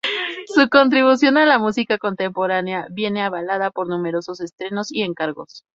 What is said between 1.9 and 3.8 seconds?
contemporánea viene avalada